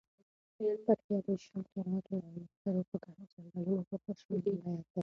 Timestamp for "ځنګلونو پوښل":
3.33-4.15